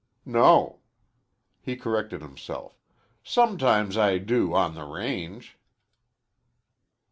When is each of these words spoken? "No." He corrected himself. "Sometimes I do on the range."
"No." 0.25 0.79
He 1.61 1.75
corrected 1.75 2.23
himself. 2.23 2.75
"Sometimes 3.23 3.97
I 3.97 4.17
do 4.17 4.55
on 4.55 4.73
the 4.73 4.83
range." 4.83 5.59